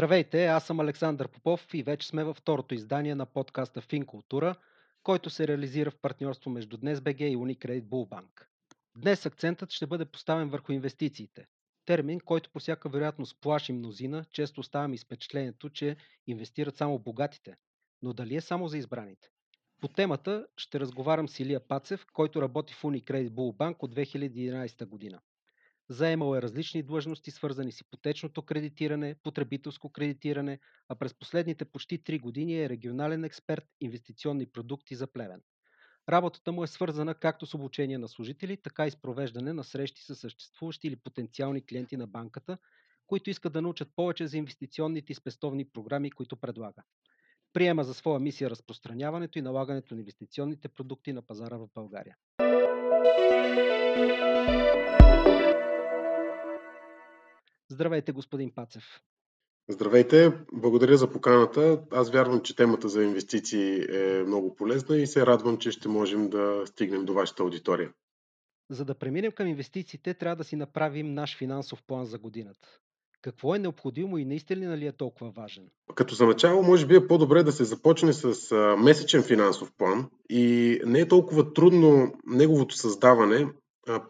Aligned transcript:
Здравейте, 0.00 0.46
аз 0.46 0.66
съм 0.66 0.80
Александър 0.80 1.28
Попов 1.28 1.74
и 1.74 1.82
вече 1.82 2.08
сме 2.08 2.24
във 2.24 2.36
второто 2.36 2.74
издание 2.74 3.14
на 3.14 3.26
подкаста 3.26 3.80
Финкултура, 3.80 4.54
който 5.02 5.30
се 5.30 5.48
реализира 5.48 5.90
в 5.90 5.96
партньорство 5.96 6.50
между 6.50 6.76
ДнесБГ 6.76 7.20
и 7.20 7.36
Unicredit 7.36 7.82
Bullbank. 7.82 8.46
Днес 8.96 9.26
акцентът 9.26 9.70
ще 9.70 9.86
бъде 9.86 10.04
поставен 10.04 10.48
върху 10.48 10.72
инвестициите. 10.72 11.46
Термин, 11.84 12.20
който 12.20 12.50
по 12.50 12.58
всяка 12.58 12.88
вероятност 12.88 13.40
плаши 13.40 13.72
мнозина, 13.72 14.24
често 14.30 14.60
оставам 14.60 14.98
с 14.98 15.04
впечатлението, 15.04 15.70
че 15.70 15.96
инвестират 16.26 16.76
само 16.76 16.98
богатите. 16.98 17.56
Но 18.02 18.12
дали 18.12 18.36
е 18.36 18.40
само 18.40 18.68
за 18.68 18.78
избраните? 18.78 19.28
По 19.80 19.88
темата 19.88 20.46
ще 20.56 20.80
разговарям 20.80 21.28
с 21.28 21.40
Илия 21.40 21.68
Пацев, 21.68 22.06
който 22.12 22.42
работи 22.42 22.74
в 22.74 22.82
Unicredit 22.82 23.30
Bullbank 23.30 23.76
от 23.78 23.94
2011 23.94 24.86
година. 24.86 25.20
Заемал 25.90 26.36
е 26.36 26.42
различни 26.42 26.82
длъжности, 26.82 27.30
свързани 27.30 27.72
с 27.72 27.80
ипотечното 27.80 28.42
кредитиране, 28.42 29.14
потребителско 29.22 29.92
кредитиране, 29.92 30.58
а 30.88 30.94
през 30.94 31.14
последните 31.14 31.64
почти 31.64 32.02
3 32.02 32.20
години 32.20 32.62
е 32.62 32.68
регионален 32.68 33.24
експерт 33.24 33.64
инвестиционни 33.80 34.46
продукти 34.46 34.94
за 34.94 35.06
Плевен. 35.06 35.42
Работата 36.08 36.52
му 36.52 36.64
е 36.64 36.66
свързана 36.66 37.14
както 37.14 37.46
с 37.46 37.54
обучение 37.54 37.98
на 37.98 38.08
служители, 38.08 38.56
така 38.56 38.86
и 38.86 38.90
с 38.90 38.96
провеждане 38.96 39.52
на 39.52 39.64
срещи 39.64 40.02
с 40.02 40.14
съществуващи 40.14 40.86
или 40.86 40.96
потенциални 40.96 41.66
клиенти 41.66 41.96
на 41.96 42.06
банката, 42.06 42.58
които 43.06 43.30
искат 43.30 43.52
да 43.52 43.62
научат 43.62 43.88
повече 43.96 44.26
за 44.26 44.38
инвестиционните 44.38 45.12
и 45.12 45.16
спестовни 45.16 45.68
програми, 45.68 46.10
които 46.10 46.36
предлага. 46.36 46.82
Приема 47.52 47.84
за 47.84 47.94
своя 47.94 48.20
мисия 48.20 48.50
разпространяването 48.50 49.38
и 49.38 49.42
налагането 49.42 49.94
на 49.94 50.00
инвестиционните 50.00 50.68
продукти 50.68 51.12
на 51.12 51.22
пазара 51.22 51.56
в 51.56 51.68
България. 51.74 52.16
Здравейте, 57.70 58.12
господин 58.12 58.50
Пацев. 58.50 58.84
Здравейте, 59.68 60.32
благодаря 60.52 60.96
за 60.96 61.10
поканата. 61.10 61.82
Аз 61.90 62.10
вярвам, 62.10 62.40
че 62.40 62.56
темата 62.56 62.88
за 62.88 63.04
инвестиции 63.04 63.86
е 63.90 64.24
много 64.26 64.54
полезна 64.54 64.96
и 64.96 65.06
се 65.06 65.26
радвам, 65.26 65.58
че 65.58 65.70
ще 65.70 65.88
можем 65.88 66.30
да 66.30 66.62
стигнем 66.66 67.04
до 67.04 67.14
вашата 67.14 67.42
аудитория. 67.42 67.92
За 68.70 68.84
да 68.84 68.94
преминем 68.94 69.32
към 69.32 69.46
инвестициите, 69.46 70.14
трябва 70.14 70.36
да 70.36 70.44
си 70.44 70.56
направим 70.56 71.14
наш 71.14 71.38
финансов 71.38 71.82
план 71.86 72.04
за 72.04 72.18
годината. 72.18 72.68
Какво 73.22 73.54
е 73.54 73.58
необходимо 73.58 74.18
и 74.18 74.24
наистина 74.24 74.78
ли 74.78 74.86
е 74.86 74.92
толкова 74.92 75.30
важен? 75.30 75.68
Като 75.94 76.14
за 76.14 76.26
начало, 76.26 76.62
може 76.62 76.86
би 76.86 76.96
е 76.96 77.06
по-добре 77.06 77.42
да 77.42 77.52
се 77.52 77.64
започне 77.64 78.12
с 78.12 78.56
месечен 78.78 79.22
финансов 79.22 79.72
план 79.78 80.10
и 80.30 80.80
не 80.86 81.00
е 81.00 81.08
толкова 81.08 81.52
трудно 81.52 82.12
неговото 82.26 82.74
създаване, 82.74 83.46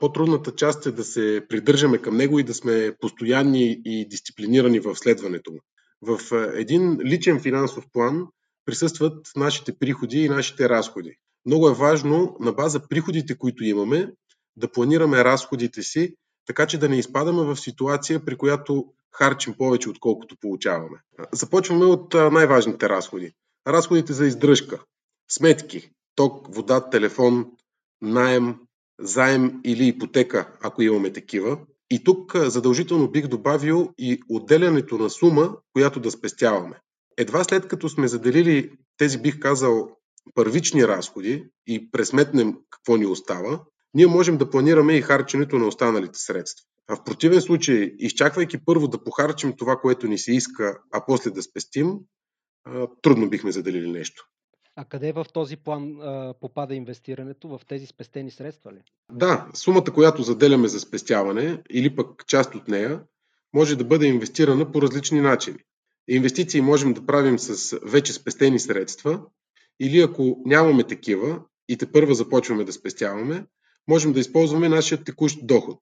по-трудната 0.00 0.54
част 0.54 0.86
е 0.86 0.92
да 0.92 1.04
се 1.04 1.46
придържаме 1.48 1.98
към 1.98 2.16
него 2.16 2.38
и 2.38 2.44
да 2.44 2.54
сме 2.54 2.92
постоянни 3.00 3.80
и 3.84 4.08
дисциплинирани 4.08 4.80
в 4.80 4.96
следването 4.96 5.52
му. 5.52 5.58
В 6.02 6.20
един 6.54 6.98
личен 7.04 7.40
финансов 7.40 7.84
план 7.92 8.26
присъстват 8.64 9.26
нашите 9.36 9.78
приходи 9.78 10.18
и 10.18 10.28
нашите 10.28 10.68
разходи. 10.68 11.16
Много 11.46 11.68
е 11.68 11.74
важно 11.74 12.36
на 12.40 12.52
база 12.52 12.88
приходите, 12.88 13.38
които 13.38 13.64
имаме, 13.64 14.12
да 14.56 14.72
планираме 14.72 15.24
разходите 15.24 15.82
си, 15.82 16.14
така 16.46 16.66
че 16.66 16.78
да 16.78 16.88
не 16.88 16.98
изпадаме 16.98 17.42
в 17.42 17.56
ситуация, 17.56 18.24
при 18.24 18.36
която 18.36 18.84
харчим 19.12 19.54
повече, 19.58 19.90
отколкото 19.90 20.36
получаваме. 20.40 20.98
Започваме 21.32 21.84
от 21.84 22.14
най-важните 22.14 22.88
разходи. 22.88 23.32
Разходите 23.66 24.12
за 24.12 24.26
издръжка, 24.26 24.82
сметки, 25.30 25.90
ток, 26.14 26.54
вода, 26.54 26.90
телефон, 26.90 27.46
найем, 28.02 28.56
заем 29.00 29.60
или 29.64 29.86
ипотека, 29.86 30.52
ако 30.62 30.82
имаме 30.82 31.12
такива. 31.12 31.58
И 31.90 32.04
тук 32.04 32.36
задължително 32.36 33.10
бих 33.10 33.26
добавил 33.26 33.90
и 33.98 34.20
отделянето 34.28 34.98
на 34.98 35.10
сума, 35.10 35.56
която 35.72 36.00
да 36.00 36.10
спестяваме. 36.10 36.76
Едва 37.18 37.44
след 37.44 37.68
като 37.68 37.88
сме 37.88 38.08
заделили 38.08 38.70
тези, 38.97 39.22
бих 39.22 39.38
казал, 39.38 39.88
първични 40.34 40.88
разходи 40.88 41.44
и 41.66 41.91
пресметнем 41.91 42.54
какво 42.70 42.97
ни 42.97 43.06
остава, 43.06 43.60
ние 43.94 44.06
можем 44.06 44.38
да 44.38 44.50
планираме 44.50 44.97
и 44.97 45.02
харченето 45.02 45.58
на 45.58 45.66
останалите 45.66 46.19
средства. 46.19 46.66
А 46.88 46.96
в 46.96 47.04
противен 47.04 47.41
случай, 47.41 47.94
изчаквайки 47.98 48.64
първо 48.64 48.88
да 48.88 49.04
похарчим 49.04 49.56
това, 49.56 49.76
което 49.76 50.06
ни 50.06 50.19
се 50.19 50.32
иска, 50.32 50.78
а 50.92 51.04
после 51.06 51.30
да 51.30 51.42
спестим, 51.42 51.92
трудно 53.02 53.30
бихме 53.30 53.52
заделили 53.52 53.91
нещо. 53.91 54.26
А 54.80 54.84
къде 54.84 55.12
в 55.12 55.26
този 55.32 55.56
план 55.56 56.00
а, 56.00 56.34
попада 56.41 56.74
инвестирането? 56.74 57.48
В 57.48 57.60
тези 57.68 57.86
спестени 57.86 58.30
средства 58.30 58.72
ли? 58.72 58.82
Да, 59.12 59.48
сумата, 59.54 59.84
която 59.94 60.22
заделяме 60.22 60.68
за 60.68 60.80
спестяване 60.80 61.62
или 61.70 61.96
пък 61.96 62.26
част 62.26 62.54
от 62.54 62.68
нея, 62.68 63.02
може 63.54 63.76
да 63.76 63.84
бъде 63.84 64.06
инвестирана 64.06 64.72
по 64.72 64.82
различни 64.82 65.20
начини. 65.20 65.58
Инвестиции 66.08 66.60
можем 66.60 66.92
да 66.94 67.06
правим 67.06 67.38
с 67.38 67.78
вече 67.82 68.12
спестени 68.12 68.58
средства 68.58 69.22
или 69.80 70.00
ако 70.00 70.42
нямаме 70.46 70.84
такива 70.84 71.42
и 71.69 71.76
те 71.76 71.92
първа 71.92 72.14
започваме 72.14 72.64
да 72.64 72.72
спестяваме, 72.72 73.46
можем 73.88 74.12
да 74.12 74.20
използваме 74.20 74.69
нашия 74.69 75.04
текущ 75.04 75.38
доход, 75.42 75.78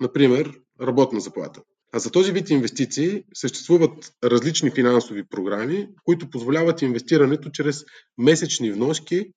например 0.00 0.60
работна 0.80 1.20
заплата. 1.20 1.62
А 1.92 1.98
за 1.98 2.10
този 2.10 2.32
вид 2.32 2.50
инвестиции 2.50 3.24
съществуват 3.34 4.12
различни 4.24 4.70
финансови 4.70 5.24
програми, 5.24 5.88
които 6.04 6.30
позволяват 6.30 6.82
инвестирането 6.82 7.50
чрез 7.50 7.84
месечни 8.18 8.72
вноски 8.72 9.32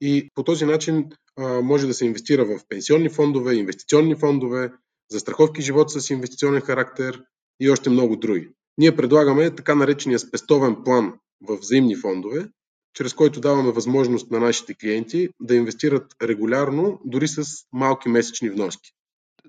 и 0.00 0.28
по 0.34 0.42
този 0.42 0.64
начин 0.64 1.10
а, 1.36 1.62
може 1.62 1.86
да 1.86 1.94
се 1.94 2.06
инвестира 2.06 2.44
в 2.44 2.60
пенсионни 2.68 3.08
фондове, 3.08 3.54
инвестиционни 3.54 4.14
фондове, 4.14 4.72
застраховки 5.10 5.62
живот 5.62 5.90
с 5.90 6.10
инвестиционен 6.10 6.60
характер 6.60 7.22
и 7.60 7.70
още 7.70 7.90
много 7.90 8.16
други. 8.16 8.48
Ние 8.78 8.96
предлагаме 8.96 9.54
така 9.54 9.74
наречения 9.74 10.18
спестовен 10.18 10.76
план 10.84 11.12
в 11.48 11.56
взаимни 11.56 11.96
фондове, 11.96 12.48
чрез 12.94 13.14
който 13.14 13.40
даваме 13.40 13.72
възможност 13.72 14.30
на 14.30 14.40
нашите 14.40 14.74
клиенти 14.74 15.28
да 15.40 15.54
инвестират 15.54 16.14
регулярно, 16.22 17.00
дори 17.04 17.28
с 17.28 17.44
малки 17.72 18.08
месечни 18.08 18.50
вноски 18.50 18.92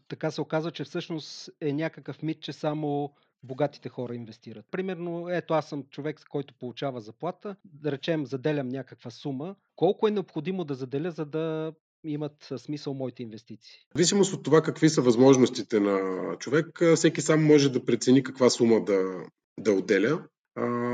така 0.07 0.31
се 0.31 0.41
оказва, 0.41 0.71
че 0.71 0.83
всъщност 0.83 1.49
е 1.61 1.73
някакъв 1.73 2.23
мит, 2.23 2.41
че 2.41 2.53
само 2.53 3.13
богатите 3.43 3.89
хора 3.89 4.15
инвестират. 4.15 4.65
Примерно, 4.71 5.29
ето 5.29 5.53
аз 5.53 5.69
съм 5.69 5.83
човек, 5.83 6.19
който 6.29 6.53
получава 6.53 7.01
заплата, 7.01 7.55
да 7.65 7.91
речем, 7.91 8.25
заделям 8.25 8.67
някаква 8.67 9.11
сума. 9.11 9.55
Колко 9.75 10.07
е 10.07 10.11
необходимо 10.11 10.63
да 10.63 10.75
заделя, 10.75 11.11
за 11.11 11.25
да 11.25 11.73
имат 12.03 12.53
смисъл 12.57 12.93
моите 12.93 13.23
инвестиции? 13.23 13.79
В 13.93 13.97
зависимост 13.97 14.33
от 14.33 14.43
това 14.43 14.61
какви 14.61 14.89
са 14.89 15.01
възможностите 15.01 15.79
на 15.79 15.99
човек, 16.39 16.81
всеки 16.95 17.21
сам 17.21 17.45
може 17.45 17.71
да 17.71 17.85
прецени 17.85 18.23
каква 18.23 18.49
сума 18.49 18.83
да, 18.83 19.23
да 19.59 19.71
отделя. 19.71 20.23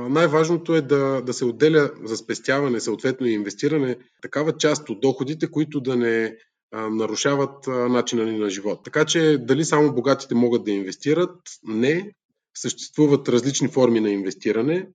най-важното 0.10 0.76
е 0.76 0.82
да, 0.82 1.22
да 1.22 1.34
се 1.34 1.46
отделя 1.46 1.92
за 2.04 2.18
спестяване, 2.18 2.80
съответно 2.80 3.28
и 3.28 3.34
инвестиране, 3.34 3.98
такава 4.22 4.58
част 4.58 4.90
от 4.90 5.02
доходите, 5.02 5.52
които 5.52 5.82
да 5.82 5.96
не 5.96 6.38
нарушават 6.74 7.68
начина 7.68 8.26
ни 8.26 8.38
на 8.38 8.50
живот. 8.50 8.84
Така 8.84 9.06
че 9.06 9.38
дали 9.38 9.66
само 9.66 9.94
богатите 9.94 10.36
могат 10.36 10.64
да 10.64 10.72
инвестират? 10.72 11.38
Не. 11.64 12.12
Съществуват 12.58 13.30
различни 13.30 13.68
форми 13.68 14.00
на 14.00 14.10
инвестиране. 14.10 14.88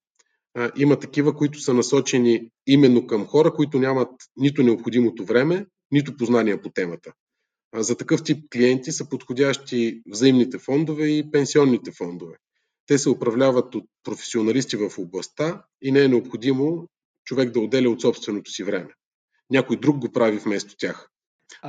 Има 0.76 0.98
такива, 0.98 1.34
които 1.34 1.60
са 1.60 1.74
насочени 1.74 2.50
именно 2.66 3.06
към 3.06 3.26
хора, 3.26 3.52
които 3.52 3.78
нямат 3.78 4.10
нито 4.36 4.62
необходимото 4.62 5.24
време, 5.24 5.66
нито 5.90 6.16
познания 6.16 6.62
по 6.62 6.70
темата. 6.70 7.12
За 7.74 7.96
такъв 7.96 8.24
тип 8.24 8.50
клиенти 8.52 8.92
са 8.92 9.08
подходящи 9.08 10.02
взаимните 10.12 10.58
фондове 10.58 11.06
и 11.06 11.30
пенсионните 11.30 11.92
фондове. 11.92 12.36
Те 12.86 12.98
се 12.98 13.10
управляват 13.10 13.74
от 13.74 13.84
професионалисти 14.04 14.76
в 14.76 14.98
областта 14.98 15.64
и 15.82 15.92
не 15.92 16.04
е 16.04 16.08
необходимо 16.08 16.88
човек 17.24 17.50
да 17.50 17.60
отделя 17.60 17.90
от 17.90 18.00
собственото 18.00 18.50
си 18.50 18.64
време. 18.64 18.88
Някой 19.50 19.76
друг 19.76 19.98
го 19.98 20.12
прави 20.12 20.38
вместо 20.38 20.76
тях. 20.78 21.08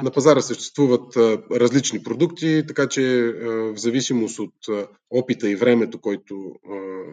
На 0.03 0.11
пазара 0.11 0.41
съществуват 0.41 1.17
различни 1.51 2.03
продукти, 2.03 2.63
така 2.67 2.87
че 2.87 3.33
в 3.43 3.77
зависимост 3.77 4.39
от 4.39 4.87
опита 5.09 5.49
и 5.49 5.55
времето, 5.55 6.01
който 6.01 6.55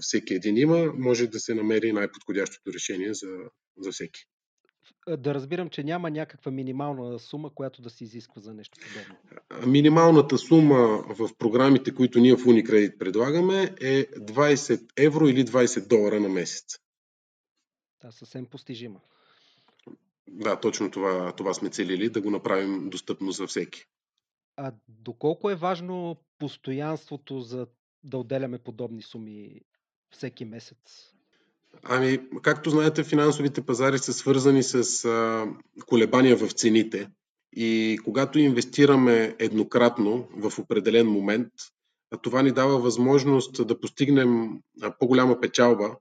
всеки 0.01 0.35
един 0.35 0.57
има, 0.57 0.93
може 0.99 1.27
да 1.27 1.41
се 1.41 1.55
намери 1.55 1.93
най-подходящото 1.93 2.73
решение 2.73 3.15
за, 3.15 3.29
за 3.79 3.93
всеки. 3.93 4.21
Да 5.19 5.35
разбирам, 5.35 5.71
че 5.71 5.83
няма 5.85 6.11
някаква 6.11 6.53
минимална 6.53 7.19
сума, 7.19 7.55
която 7.55 7.83
да 7.83 7.91
се 7.91 8.05
изисква 8.05 8.43
за 8.43 8.55
нещо 8.55 8.79
подобно. 8.81 9.17
Минималната 9.73 10.39
сума 10.39 11.05
в 11.09 11.31
програмите, 11.39 11.95
които 11.95 12.19
ние 12.19 12.37
в 12.37 12.45
Unicredit 12.45 12.99
предлагаме 12.99 13.75
е 13.81 14.07
20 14.07 14.87
евро 14.97 15.29
или 15.29 15.45
20 15.45 15.89
долара 15.89 16.21
на 16.21 16.29
месец. 16.29 16.65
Да, 18.03 18.13
съвсем 18.13 18.47
постижима. 18.47 19.01
Да, 20.29 20.61
точно 20.61 20.91
това, 20.91 21.33
това 21.33 21.55
сме 21.55 21.71
целили, 21.71 22.09
да 22.09 22.21
го 22.21 22.31
направим 22.31 22.91
достъпно 22.91 23.31
за 23.31 23.47
всеки. 23.47 23.85
А 24.57 24.73
доколко 24.89 25.51
е 25.51 25.55
важно 25.55 26.17
постоянството 26.39 27.41
за 27.41 27.67
да 28.05 28.19
отделяме 28.19 28.59
подобни 28.59 29.03
суми 29.03 29.61
всеки 30.11 30.45
месец? 30.45 31.15
Ами, 31.83 32.19
както 32.43 32.71
знаете, 32.71 33.05
финансовите 33.05 33.67
пазари 33.67 33.99
са 33.99 34.13
свързани 34.13 34.63
с 34.63 35.05
а, 35.05 35.47
колебания 35.87 36.37
в 36.37 36.53
цените. 36.53 37.11
И 37.57 37.99
когато 38.05 38.39
инвестираме 38.39 39.37
еднократно 39.39 40.29
в 40.37 40.59
определен 40.59 41.07
момент, 41.07 41.49
това 42.23 42.43
ни 42.43 42.53
дава 42.53 42.79
възможност 42.79 43.67
да 43.67 43.81
постигнем 43.81 44.61
по-голяма 44.99 45.41
печалба, 45.41 45.97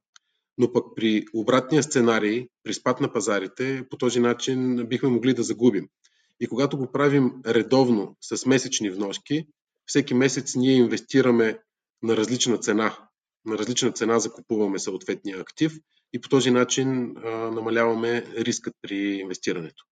но 0.57 0.71
пък 0.73 0.85
при 0.95 1.25
обратния 1.33 1.83
сценарий, 1.83 2.47
при 2.63 2.73
спад 2.73 3.01
на 3.01 3.13
пазарите, 3.13 3.83
по 3.89 3.97
този 3.97 4.19
начин 4.19 4.88
бихме 4.88 5.09
могли 5.09 5.33
да 5.33 5.44
загубим. 5.44 5.88
И 6.39 6.47
когато 6.47 6.77
го 6.77 6.91
правим 6.91 7.31
редовно 7.45 8.15
с 8.21 8.45
месечни 8.45 8.89
вноски, 8.89 9.47
всеки 9.85 10.13
месец 10.13 10.55
ние 10.55 10.73
инвестираме 10.73 11.59
на 12.03 12.17
различна 12.17 12.57
цена. 12.57 12.97
На 13.45 13.57
различна 13.57 13.91
цена 13.91 14.19
закупуваме 14.19 14.79
съответния 14.79 15.39
актив 15.39 15.73
и 16.13 16.21
по 16.21 16.29
този 16.29 16.51
начин 16.51 17.17
а, 17.17 17.29
намаляваме 17.29 18.25
рискът 18.38 18.73
при 18.81 18.95
инвестирането. 18.95 19.85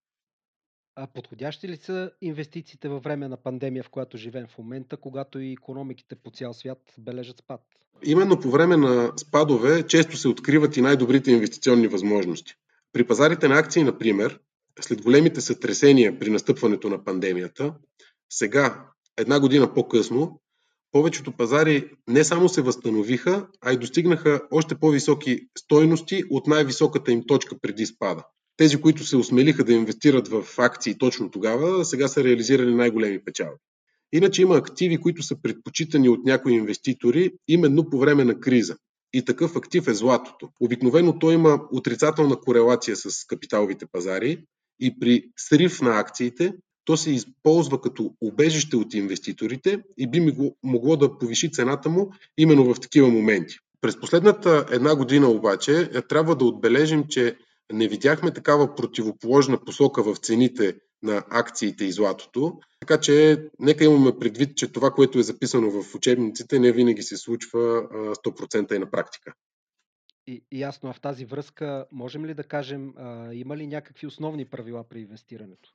А 0.96 1.08
подходящи 1.08 1.68
ли 1.68 1.78
са 1.78 2.12
инвестициите 2.22 2.90
във 2.90 3.04
време 3.04 3.28
на 3.28 3.38
пандемия, 3.38 3.84
в 3.84 3.90
която 3.90 4.18
живеем 4.18 4.48
в 4.48 4.58
момента, 4.58 4.98
когато 4.98 5.40
и 5.40 5.52
економиките 5.52 6.16
по 6.16 6.32
цял 6.32 6.54
свят 6.54 6.94
бележат 6.98 7.38
спад? 7.38 7.62
Именно 8.04 8.40
по 8.40 8.52
време 8.52 8.78
на 8.78 9.14
спадове 9.18 9.84
често 9.88 10.18
се 10.18 10.28
откриват 10.28 10.78
и 10.78 10.82
най-добрите 10.82 11.32
инвестиционни 11.32 11.88
възможности. 11.88 12.56
При 12.94 13.08
пазарите 13.08 13.48
на 13.48 13.60
акции, 13.60 13.84
например, 13.84 14.40
след 14.82 15.02
големите 15.02 15.42
сътресения 15.42 16.20
при 16.20 16.30
настъпването 16.30 16.90
на 16.90 17.04
пандемията, 17.04 17.74
сега, 18.30 18.86
една 19.18 19.40
година 19.40 19.74
по-късно, 19.74 20.42
повечето 20.92 21.32
пазари 21.32 21.92
не 22.08 22.24
само 22.24 22.50
се 22.50 22.62
възстановиха, 22.62 23.48
а 23.62 23.74
и 23.74 23.78
достигнаха 23.78 24.42
още 24.52 24.76
по-високи 24.76 25.48
стойности 25.58 26.24
от 26.30 26.48
най-високата 26.48 27.12
им 27.12 27.24
точка 27.28 27.60
преди 27.62 27.86
спада. 27.86 28.24
Тези, 28.58 28.82
които 28.82 29.04
се 29.04 29.18
осмелиха 29.18 29.64
да 29.64 29.74
инвестират 29.74 30.28
в 30.28 30.46
акции 30.58 30.98
точно 30.98 31.32
тогава, 31.32 31.86
сега 31.86 32.08
са 32.08 32.24
реализирали 32.24 32.76
най-големи 32.76 33.24
печалби. 33.24 33.60
Иначе 34.14 34.42
има 34.42 34.56
активи, 34.56 34.98
които 34.98 35.24
са 35.24 35.42
предпочитани 35.42 36.10
от 36.10 36.26
някои 36.26 36.54
инвеститори 36.54 37.32
именно 37.48 37.90
по 37.90 38.00
време 38.00 38.24
на 38.24 38.40
криза. 38.40 38.76
И 39.14 39.26
такъв 39.26 39.56
актив 39.56 39.88
е 39.88 39.94
златото. 39.94 40.50
Обикновено 40.60 41.20
той 41.20 41.34
има 41.34 41.62
отрицателна 41.72 42.36
корелация 42.36 42.96
с 42.96 43.26
капиталовите 43.28 43.86
пазари 43.92 44.44
и 44.80 45.00
при 45.00 45.24
срив 45.38 45.82
на 45.82 46.00
акциите 46.00 46.54
то 46.86 46.98
се 46.98 47.12
използва 47.12 47.82
като 47.82 48.14
убежище 48.22 48.76
от 48.76 48.94
инвеститорите 48.94 49.80
и 49.98 50.08
би 50.08 50.34
могло 50.64 50.96
да 50.96 51.18
повиши 51.18 51.52
цената 51.52 51.90
му 51.90 52.12
именно 52.38 52.74
в 52.74 52.80
такива 52.80 53.10
моменти. 53.10 53.56
През 53.82 54.00
последната 54.00 54.66
една 54.72 54.96
година 54.96 55.30
обаче 55.30 55.90
е, 55.94 56.02
трябва 56.02 56.36
да 56.36 56.46
отбележим, 56.46 57.04
че 57.10 57.36
не 57.74 57.88
видяхме 57.88 58.34
такава 58.34 58.76
противоположна 58.76 59.60
посока 59.66 60.04
в 60.04 60.18
цените 60.18 60.76
на 61.04 61.24
акциите 61.30 61.86
и 61.86 61.92
златото. 61.92 62.60
Така 62.80 63.00
че 63.00 63.44
нека 63.60 63.86
имаме 63.86 64.20
предвид, 64.20 64.58
че 64.58 64.72
това, 64.72 64.92
което 64.92 65.20
е 65.20 65.24
записано 65.24 65.72
в 65.72 65.96
учебниците, 65.96 66.60
не 66.60 66.72
винаги 66.72 67.02
се 67.02 67.18
случва 67.18 67.60
100% 67.60 68.76
и 68.76 68.80
на 68.80 68.92
практика. 68.92 69.34
И, 70.28 70.44
ясно, 70.52 70.94
в 70.94 71.02
тази 71.02 71.26
връзка 71.26 71.86
можем 71.92 72.26
ли 72.26 72.34
да 72.34 72.44
кажем, 72.44 72.94
а, 72.98 73.34
има 73.34 73.58
ли 73.58 73.68
някакви 73.68 74.08
основни 74.08 74.46
правила 74.46 74.84
при 74.90 75.00
инвестирането? 75.00 75.70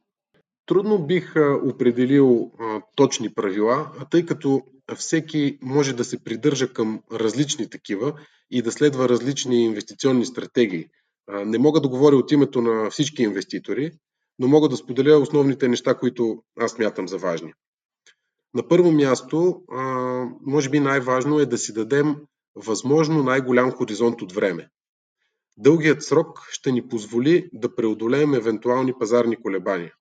Трудно 0.67 1.07
бих 1.07 1.35
определил 1.65 2.53
а, 2.61 2.83
точни 2.95 3.35
правила, 3.35 3.93
тъй 4.11 4.27
като 4.27 4.63
всеки 4.97 5.59
може 5.63 5.97
да 5.97 6.05
се 6.05 6.25
придържа 6.25 6.73
към 6.73 7.03
различни 7.13 7.71
такива 7.71 8.21
и 8.51 8.63
да 8.63 8.73
следва 8.73 9.09
различни 9.09 9.65
инвестиционни 9.65 10.27
стратегии. 10.27 10.89
Не 11.29 11.59
мога 11.59 11.81
да 11.81 11.89
говоря 11.89 12.17
от 12.17 12.33
името 12.33 12.63
на 12.63 12.91
всички 12.91 13.23
инвеститори, 13.23 13.93
но 14.39 14.49
мога 14.49 14.69
да 14.69 14.77
споделя 14.77 15.19
основните 15.19 15.69
неща, 15.69 15.95
които 15.95 16.43
аз 16.61 16.79
мятам 16.79 17.09
за 17.09 17.19
важни. 17.19 17.53
На 18.55 18.69
първо 18.69 18.93
място, 18.93 19.63
може 20.47 20.71
би 20.71 20.81
най-важно 20.81 21.39
е 21.39 21.47
да 21.47 21.59
си 21.59 21.73
дадем 21.73 22.17
възможно 22.55 23.23
най-голям 23.23 23.71
хоризонт 23.71 24.23
от 24.23 24.33
време. 24.33 24.69
Дългият 25.57 26.03
срок 26.03 26.41
ще 26.51 26.73
ни 26.73 26.89
позволи 26.89 27.49
да 27.53 27.75
преодолеем 27.75 28.35
евентуални 28.35 28.93
пазарни 28.99 29.37
колебания. 29.37 29.93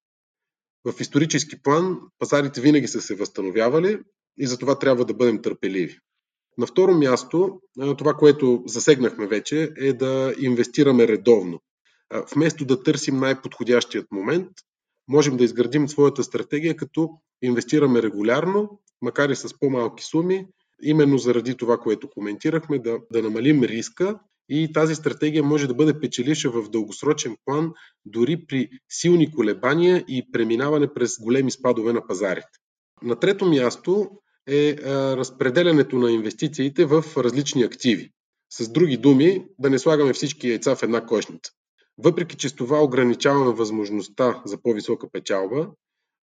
В 0.86 1.02
исторически 1.02 1.62
план 1.62 2.00
пазарите 2.20 2.62
винаги 2.62 2.88
са 2.88 3.02
се 3.02 3.16
възстановявали 3.16 4.00
и 4.38 4.48
за 4.48 4.58
това 4.58 4.80
трябва 4.80 5.06
да 5.06 5.14
бъдем 5.14 5.42
търпеливи. 5.42 6.00
На 6.58 6.66
второ 6.68 6.94
място, 6.94 7.60
това, 7.98 8.14
което 8.14 8.64
засегнахме 8.66 9.28
вече, 9.28 9.72
е 9.78 9.94
да 9.94 10.34
инвестираме 10.40 11.08
редовно. 11.08 11.60
Вместо 12.36 12.66
да 12.66 12.84
търсим 12.84 13.18
най-подходящият 13.18 14.12
момент, 14.12 14.50
можем 15.08 15.38
да 15.38 15.44
изградим 15.44 15.90
своята 15.90 16.24
стратегия, 16.24 16.76
като 16.76 17.10
инвестираме 17.42 18.02
регулярно, 18.02 18.80
макар 19.02 19.30
и 19.30 19.36
с 19.36 19.60
по-малки 19.60 20.04
суми, 20.04 20.48
именно 20.84 21.18
заради 21.18 21.58
това, 21.58 21.78
което 21.78 22.10
коментирахме, 22.10 22.80
да, 22.80 23.00
да 23.12 23.22
намалим 23.22 23.64
риска 23.64 24.20
и 24.50 24.74
тази 24.74 24.96
стратегия 24.96 25.44
може 25.44 25.68
да 25.68 25.74
бъде 25.74 26.00
печеливша 26.00 26.50
в 26.50 26.70
дългосрочен 26.70 27.36
план, 27.46 27.72
дори 28.06 28.46
при 28.48 28.70
силни 28.90 29.32
колебания 29.32 30.06
и 30.08 30.32
преминаване 30.32 30.94
през 30.94 31.20
големи 31.20 31.52
спадове 31.52 31.94
на 31.94 32.08
пазарите. 32.08 32.60
На 33.04 33.20
трето 33.20 33.46
място 33.46 34.10
е 34.48 34.76
разпределянето 35.18 35.98
на 35.98 36.12
инвестициите 36.12 36.86
в 36.86 37.04
различни 37.18 37.64
активи. 37.64 38.10
С 38.50 38.70
други 38.70 38.98
думи, 38.98 39.46
да 39.60 39.70
не 39.70 39.80
слагаме 39.80 40.14
всички 40.14 40.50
яйца 40.50 40.76
в 40.76 40.84
една 40.84 41.06
кошница. 41.06 41.52
Въпреки, 41.98 42.36
че 42.36 42.50
с 42.50 42.56
това 42.56 42.84
ограничаваме 42.84 43.54
възможността 43.54 44.42
за 44.46 44.62
по-висока 44.62 45.08
печалба, 45.12 45.68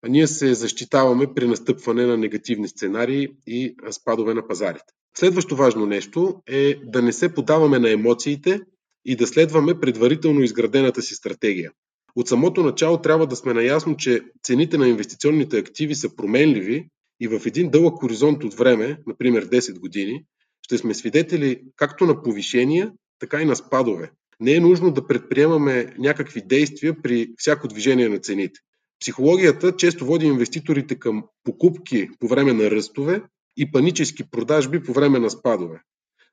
ние 0.08 0.26
се 0.26 0.54
защитаваме 0.54 1.34
при 1.34 1.46
настъпване 1.46 2.06
на 2.06 2.16
негативни 2.16 2.68
сценарии 2.68 3.28
и 3.46 3.76
спадове 3.90 4.34
на 4.34 4.48
пазарите. 4.48 4.84
Следващо 5.16 5.56
важно 5.56 5.86
нещо 5.86 6.42
е 6.46 6.74
да 6.84 7.02
не 7.02 7.12
се 7.12 7.34
подаваме 7.34 7.78
на 7.78 7.90
емоциите 7.90 8.60
и 9.04 9.16
да 9.16 9.26
следваме 9.26 9.80
предварително 9.80 10.42
изградената 10.42 11.02
си 11.02 11.14
стратегия. 11.14 11.72
От 12.16 12.28
самото 12.28 12.62
начало 12.62 12.98
трябва 12.98 13.26
да 13.26 13.36
сме 13.36 13.54
наясно, 13.54 13.96
че 13.96 14.22
цените 14.42 14.78
на 14.78 14.88
инвестиционните 14.88 15.58
активи 15.58 15.94
са 15.94 16.16
променливи 16.16 16.88
и 17.22 17.28
в 17.28 17.46
един 17.46 17.70
дълъг 17.70 18.00
хоризонт 18.00 18.44
от 18.44 18.54
време, 18.54 18.98
например 19.06 19.48
10 19.48 19.78
години, 19.78 20.24
ще 20.62 20.78
сме 20.78 20.94
свидетели 20.94 21.62
както 21.76 22.06
на 22.06 22.22
повишения, 22.22 22.92
така 23.18 23.42
и 23.42 23.44
на 23.44 23.56
спадове. 23.56 24.10
Не 24.40 24.54
е 24.54 24.60
нужно 24.60 24.90
да 24.90 25.06
предприемаме 25.06 25.94
някакви 25.98 26.42
действия 26.46 27.02
при 27.02 27.28
всяко 27.36 27.68
движение 27.68 28.08
на 28.08 28.18
цените. 28.18 28.60
Психологията 29.00 29.76
често 29.76 30.06
води 30.06 30.26
инвеститорите 30.26 30.94
към 30.94 31.24
покупки 31.44 32.08
по 32.20 32.28
време 32.28 32.52
на 32.52 32.70
ръстове 32.70 33.22
и 33.56 33.72
панически 33.72 34.30
продажби 34.30 34.82
по 34.82 34.92
време 34.92 35.18
на 35.18 35.30
спадове. 35.30 35.80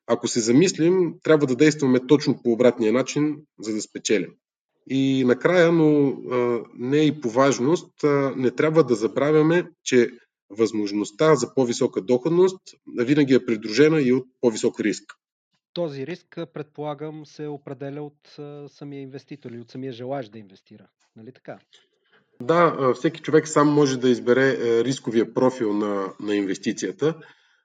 Ако 0.06 0.28
се 0.28 0.40
замислим, 0.40 1.14
трябва 1.22 1.46
да 1.46 1.56
действаме 1.56 2.06
точно 2.06 2.42
по 2.42 2.52
обратния 2.52 2.92
начин, 2.92 3.36
за 3.60 3.74
да 3.74 3.82
спечелим. 3.82 4.30
И 4.88 5.24
накрая, 5.24 5.72
но 5.72 6.16
не 6.78 6.96
и 6.96 7.20
по 7.20 7.30
важност, 7.30 7.90
не 8.36 8.50
трябва 8.50 8.84
да 8.84 8.94
забравяме, 8.94 9.66
че 9.84 10.10
възможността 10.50 11.34
за 11.34 11.54
по-висока 11.54 12.00
доходност 12.00 12.60
винаги 12.98 13.34
е 13.34 13.46
придружена 13.46 14.00
и 14.00 14.12
от 14.12 14.26
по-висок 14.40 14.80
риск. 14.80 15.04
Този 15.72 16.06
риск, 16.06 16.38
предполагам, 16.54 17.26
се 17.26 17.46
определя 17.46 18.02
от 18.02 18.38
самия 18.72 19.00
инвеститор 19.00 19.50
или 19.50 19.60
от 19.60 19.70
самия 19.70 19.92
желаящ 19.92 20.32
да 20.32 20.38
инвестира. 20.38 20.86
Нали 21.16 21.32
така? 21.32 21.58
Да, 22.42 22.92
всеки 22.94 23.20
човек 23.20 23.48
сам 23.48 23.68
може 23.68 23.98
да 23.98 24.10
избере 24.10 24.48
е, 24.48 24.84
рисковия 24.84 25.34
профил 25.34 25.72
на, 25.72 26.12
на 26.20 26.36
инвестицията, 26.36 27.14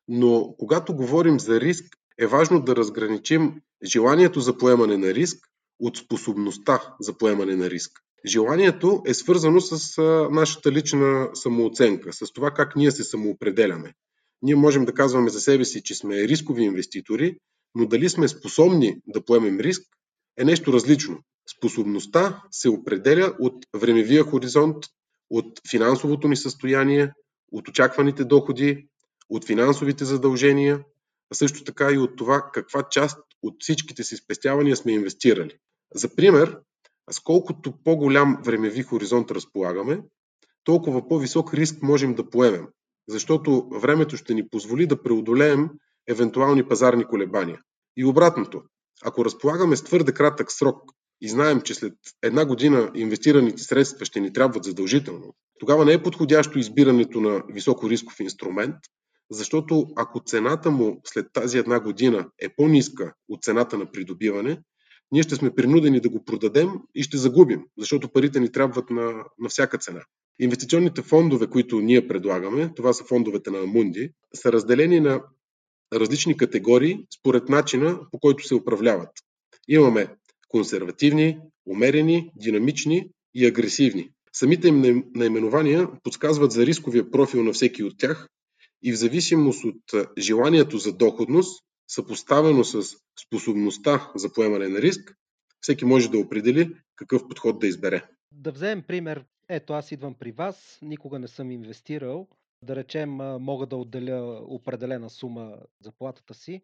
но 0.08 0.56
когато 0.58 0.96
говорим 0.96 1.39
за 1.39 1.62
риск, 1.62 1.86
е 2.18 2.27
важно 2.27 2.62
да 2.62 2.75
разграничим 2.75 3.62
желанието 3.84 4.39
за 4.39 4.58
поемане 4.58 4.98
на 4.98 5.13
риск 5.13 5.48
от 5.80 5.98
способността 5.98 6.96
за 7.00 7.18
поемане 7.18 7.56
на 7.56 7.70
риск. 7.70 8.05
Желанието 8.27 9.01
е 9.05 9.13
свързано 9.13 9.62
с 9.62 10.01
нашата 10.32 10.72
лична 10.72 11.29
самооценка, 11.34 12.13
с 12.13 12.34
това 12.34 12.51
как 12.51 12.75
ние 12.75 12.91
се 12.91 13.03
самоопределяме. 13.03 13.94
Ние 14.41 14.55
можем 14.55 14.86
да 14.86 14.94
казваме 14.94 15.29
за 15.29 15.39
себе 15.39 15.65
си, 15.65 15.84
че 15.84 15.96
сме 15.96 16.27
рискови 16.27 16.63
инвеститори, 16.63 17.38
но 17.75 17.86
дали 17.86 18.10
сме 18.10 18.27
способни 18.27 19.01
да 19.08 19.25
поемем 19.25 19.60
риск 19.60 19.84
е 20.38 20.46
нещо 20.46 20.74
различно. 20.74 21.20
Способността 21.58 22.44
се 22.51 22.70
определя 22.70 23.36
от 23.39 23.65
времевия 23.77 24.24
хоризонт, 24.24 24.77
от 25.29 25.62
финансовото 25.70 26.27
ни 26.27 26.36
състояние, 26.36 27.13
от 27.51 27.67
очакваните 27.67 28.24
доходи, 28.24 28.88
от 29.29 29.46
финансовите 29.46 30.05
задължения, 30.05 30.84
а 31.32 31.36
също 31.36 31.63
така 31.63 31.91
и 31.91 31.98
от 31.98 32.17
това 32.17 32.50
каква 32.53 32.84
част 32.91 33.20
от 33.41 33.55
всичките 33.60 34.03
си 34.03 34.15
спестявания 34.17 34.75
сме 34.75 34.91
инвестирали. 34.91 35.58
За 35.96 36.15
пример, 36.15 36.58
с 37.12 37.20
колкото 37.20 37.74
по-голям 37.84 38.38
времеви 38.46 38.84
хоризонт 38.84 39.32
разполагаме, 39.32 40.02
толкова 40.64 41.08
по-висок 41.08 41.54
риск 41.54 41.82
можем 41.82 42.16
да 42.16 42.30
поемем, 42.30 42.68
защото 43.08 43.70
времето 43.82 44.18
ще 44.18 44.34
ни 44.34 44.50
позволи 44.50 44.88
да 44.88 45.04
преодолеем 45.04 45.70
евентуални 46.08 46.68
пазарни 46.68 47.06
колебания. 47.06 47.60
И 47.98 48.06
обратното, 48.06 48.62
ако 49.04 49.26
разполагаме 49.26 49.76
с 49.76 49.84
твърде 49.84 50.12
кратък 50.12 50.52
срок 50.52 50.92
и 51.22 51.30
знаем, 51.30 51.62
че 51.62 51.74
след 51.74 51.94
една 52.24 52.46
година 52.46 52.92
инвестираните 52.96 53.64
средства 53.64 54.06
ще 54.06 54.20
ни 54.20 54.34
трябват 54.34 54.64
задължително, 54.64 55.36
тогава 55.60 55.86
не 55.86 55.94
е 55.94 56.04
подходящо 56.04 56.60
избирането 56.60 57.22
на 57.22 57.44
високо 57.50 57.90
рисков 57.90 58.20
инструмент, 58.20 58.76
защото 59.32 59.88
ако 59.96 60.24
цената 60.26 60.72
му 60.72 61.02
след 61.04 61.28
тази 61.34 61.58
една 61.58 61.80
година 61.80 62.30
е 62.40 62.50
по-ниска 62.56 63.14
от 63.30 63.44
цената 63.44 63.78
на 63.78 63.92
придобиване, 63.92 64.62
ние 65.12 65.24
ще 65.24 65.36
сме 65.36 65.56
принудени 65.56 66.00
да 66.00 66.10
го 66.10 66.26
продадем 66.26 66.70
и 66.96 67.04
ще 67.04 67.18
загубим, 67.18 67.64
защото 67.78 68.10
парите 68.10 68.40
ни 68.40 68.52
трябват 68.52 68.90
на, 68.90 69.24
на 69.40 69.50
всяка 69.50 69.78
цена. 69.78 70.02
Инвестиционните 70.40 71.02
фондове, 71.02 71.48
които 71.48 71.82
ние 71.82 72.08
предлагаме, 72.08 72.74
това 72.76 72.94
са 72.94 73.04
фондовете 73.04 73.52
на 73.52 73.60
Амунди, 73.60 74.12
са 74.34 74.52
разделени 74.52 75.00
на 75.00 75.22
различни 75.94 76.38
категории 76.38 77.06
според 77.20 77.50
начина 77.50 78.00
по 78.12 78.20
който 78.20 78.48
се 78.48 78.56
управляват. 78.56 79.10
Имаме 79.68 80.08
консервативни, 80.48 81.40
умерени, 81.68 82.32
динамични 82.36 83.10
и 83.34 83.46
агресивни. 83.46 84.10
Самите 84.34 84.68
им 84.68 85.04
наименования 85.16 85.88
подсказват 86.04 86.52
за 86.52 86.66
рисковия 86.66 87.12
профил 87.12 87.44
на 87.44 87.54
всеки 87.54 87.84
от 87.84 87.98
тях 87.98 88.28
и 88.84 88.92
в 88.92 88.96
зависимост 88.96 89.64
от 89.64 90.08
желанието 90.18 90.78
за 90.78 90.94
доходност, 90.94 91.64
съпоставено 91.88 92.63
с 92.63 92.84
способността 93.25 94.12
за 94.15 94.34
поемане 94.34 94.68
на 94.68 94.82
риск, 94.82 95.15
всеки 95.62 95.86
може 95.86 96.12
да 96.12 96.18
определи 96.18 96.75
какъв 96.96 97.27
подход 97.27 97.60
да 97.60 97.68
избере. 97.68 98.04
Да 98.32 98.51
вземем 98.51 98.84
пример. 98.84 99.25
Ето, 99.50 99.74
аз 99.74 99.92
идвам 99.92 100.13
при 100.13 100.32
вас, 100.32 100.80
никога 100.82 101.20
не 101.20 101.27
съм 101.27 101.51
инвестирал. 101.51 102.27
Да 102.62 102.75
речем, 102.75 103.10
мога 103.39 103.65
да 103.65 103.75
отделя 103.75 104.42
определена 104.48 105.10
сума 105.10 105.58
за 105.82 105.92
платата 105.92 106.34
си. 106.34 106.62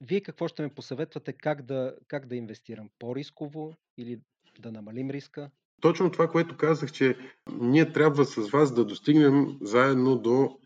Вие 0.00 0.20
какво 0.20 0.48
ще 0.48 0.62
ме 0.62 0.68
посъветвате 0.68 1.32
как 1.32 1.62
да, 1.62 1.96
как 2.08 2.26
да 2.26 2.36
инвестирам? 2.36 2.90
По-рисково 2.98 3.74
или 3.98 4.20
да 4.58 4.72
намалим 4.72 5.10
риска? 5.10 5.50
Точно 5.80 6.10
това, 6.10 6.28
което 6.28 6.56
казах, 6.56 6.92
че 6.92 7.16
ние 7.52 7.92
трябва 7.92 8.24
с 8.24 8.50
вас 8.50 8.74
да 8.74 8.84
достигнем 8.84 9.58
заедно 9.60 10.18
до 10.18 10.58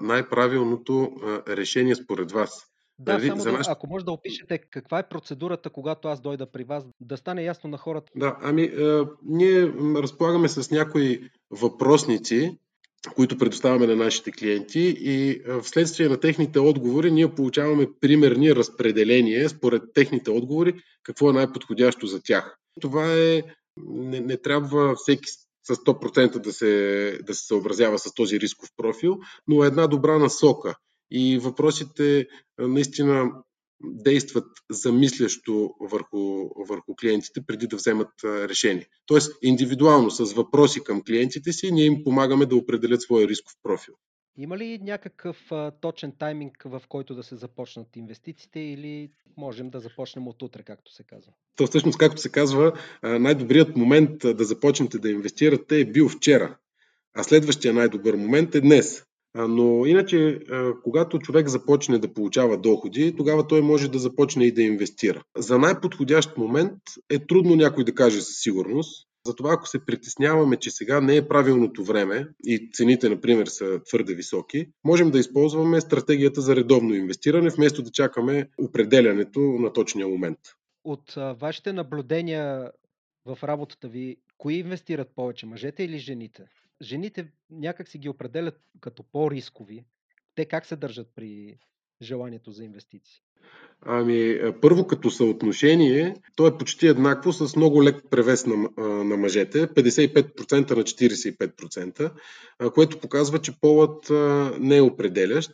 най-правилното 0.00 1.16
решение 1.48 1.94
според 1.94 2.32
вас. 2.32 2.73
Да, 2.98 3.12
нали, 3.12 3.26
само 3.26 3.40
за 3.40 3.50
да, 3.50 3.58
наш... 3.58 3.66
ако 3.68 3.86
може 3.86 4.04
да 4.04 4.12
опишете 4.12 4.58
каква 4.58 4.98
е 4.98 5.08
процедурата, 5.08 5.70
когато 5.70 6.08
аз 6.08 6.20
дойда 6.20 6.52
при 6.52 6.64
вас, 6.64 6.84
да 7.00 7.16
стане 7.16 7.42
ясно 7.42 7.70
на 7.70 7.78
хората. 7.78 8.12
Да, 8.16 8.36
ами 8.42 8.62
е, 8.62 9.00
ние 9.24 9.72
разполагаме 9.96 10.48
с 10.48 10.70
някои 10.70 11.30
въпросници, 11.50 12.58
които 13.14 13.38
предоставяме 13.38 13.86
на 13.86 13.96
нашите 13.96 14.32
клиенти 14.32 14.96
и 15.00 15.42
вследствие 15.62 16.08
на 16.08 16.20
техните 16.20 16.58
отговори 16.58 17.10
ние 17.10 17.34
получаваме 17.34 17.88
примерни 18.00 18.54
разпределения 18.54 19.48
според 19.48 19.82
техните 19.94 20.30
отговори 20.30 20.74
какво 21.02 21.30
е 21.30 21.32
най-подходящо 21.32 22.06
за 22.06 22.22
тях. 22.22 22.58
Това 22.80 23.12
е, 23.12 23.42
не, 23.86 24.20
не 24.20 24.36
трябва 24.36 24.94
всеки 24.96 25.30
с 25.66 25.76
100% 25.76 26.38
да 26.38 26.52
се, 26.52 27.18
да 27.22 27.34
се 27.34 27.46
съобразява 27.46 27.98
с 27.98 28.14
този 28.14 28.40
рисков 28.40 28.68
профил, 28.76 29.18
но 29.48 29.64
е 29.64 29.66
една 29.66 29.86
добра 29.86 30.18
насока. 30.18 30.74
И 31.16 31.38
въпросите 31.38 32.26
наистина 32.58 33.30
действат 33.82 34.46
замислящо 34.70 35.74
върху, 35.80 36.48
върху 36.68 36.94
клиентите 37.00 37.40
преди 37.46 37.66
да 37.66 37.76
вземат 37.76 38.12
решение. 38.24 38.88
Тоест, 39.06 39.32
индивидуално 39.42 40.10
с 40.10 40.32
въпроси 40.32 40.84
към 40.84 41.02
клиентите 41.04 41.52
си, 41.52 41.72
ние 41.72 41.84
им 41.84 42.04
помагаме 42.04 42.46
да 42.46 42.56
определят 42.56 43.02
своя 43.02 43.28
рисков 43.28 43.52
профил. 43.62 43.94
Има 44.38 44.58
ли 44.58 44.78
някакъв 44.82 45.52
а, 45.52 45.70
точен 45.80 46.12
тайминг, 46.18 46.62
в 46.64 46.82
който 46.88 47.14
да 47.14 47.22
се 47.22 47.36
започнат 47.36 47.96
инвестициите 47.96 48.60
или 48.60 49.10
можем 49.36 49.70
да 49.70 49.80
започнем 49.80 50.28
от 50.28 50.42
утре, 50.42 50.62
както 50.62 50.92
се 50.92 51.02
казва? 51.02 51.32
То 51.56 51.66
всъщност, 51.66 51.98
както 51.98 52.20
се 52.20 52.32
казва, 52.32 52.72
най-добрият 53.02 53.76
момент 53.76 54.10
да 54.18 54.44
започнете 54.44 54.98
да 54.98 55.10
инвестирате 55.10 55.80
е 55.80 55.84
бил 55.84 56.08
вчера, 56.08 56.58
а 57.14 57.22
следващия 57.22 57.74
най-добър 57.74 58.14
момент 58.14 58.54
е 58.54 58.60
днес. 58.60 59.04
Но 59.34 59.86
иначе, 59.86 60.40
когато 60.82 61.18
човек 61.18 61.48
започне 61.48 61.98
да 61.98 62.12
получава 62.12 62.58
доходи, 62.58 63.16
тогава 63.16 63.46
той 63.46 63.62
може 63.62 63.90
да 63.90 63.98
започне 63.98 64.44
и 64.44 64.52
да 64.52 64.62
инвестира. 64.62 65.22
За 65.36 65.58
най-подходящ 65.58 66.36
момент 66.36 66.78
е 67.10 67.26
трудно 67.26 67.56
някой 67.56 67.84
да 67.84 67.94
каже 67.94 68.20
със 68.20 68.36
сигурност. 68.40 69.08
Затова 69.26 69.52
ако 69.52 69.68
се 69.68 69.84
притесняваме, 69.84 70.56
че 70.56 70.70
сега 70.70 71.00
не 71.00 71.16
е 71.16 71.28
правилното 71.28 71.84
време 71.84 72.28
и 72.46 72.70
цените, 72.72 73.08
например, 73.08 73.46
са 73.46 73.80
твърде 73.84 74.14
високи, 74.14 74.66
можем 74.84 75.10
да 75.10 75.18
използваме 75.18 75.80
стратегията 75.80 76.40
за 76.40 76.56
редовно 76.56 76.94
инвестиране, 76.94 77.50
вместо 77.50 77.82
да 77.82 77.90
чакаме 77.90 78.48
определянето 78.58 79.40
на 79.40 79.72
точния 79.72 80.08
момент. 80.08 80.38
От 80.84 81.14
вашите 81.40 81.72
наблюдения 81.72 82.70
в 83.26 83.38
работата 83.44 83.88
ви, 83.88 84.16
кои 84.38 84.54
инвестират 84.54 85.08
повече, 85.16 85.46
мъжете 85.46 85.84
или 85.84 85.98
жените? 85.98 86.42
Жените 86.82 87.32
някак 87.50 87.88
си 87.88 87.98
ги 87.98 88.08
определят 88.08 88.60
като 88.80 89.02
по-рискови. 89.02 89.84
Те 90.34 90.44
как 90.44 90.66
се 90.66 90.76
държат 90.76 91.08
при 91.14 91.58
желанието 92.02 92.50
за 92.50 92.64
инвестиции? 92.64 93.22
Ами, 93.86 94.38
първо 94.60 94.86
като 94.86 95.10
съотношение, 95.10 96.16
то 96.36 96.46
е 96.46 96.58
почти 96.58 96.86
еднакво 96.86 97.32
с 97.32 97.56
много 97.56 97.84
лек 97.84 98.02
превес 98.10 98.46
на, 98.46 98.56
на 99.04 99.16
мъжете, 99.16 99.66
55% 99.66 100.76
на 100.76 100.82
45%, 100.82 102.12
което 102.74 103.00
показва, 103.00 103.38
че 103.38 103.60
полът 103.60 104.10
не 104.60 104.76
е 104.76 104.82
определящ. 104.82 105.50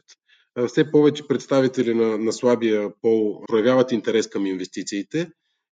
Все 0.66 0.90
повече 0.90 1.28
представители 1.28 1.94
на, 1.94 2.18
на 2.18 2.32
слабия 2.32 2.90
пол 3.02 3.42
проявяват 3.48 3.92
интерес 3.92 4.28
към 4.28 4.46
инвестициите 4.46 5.30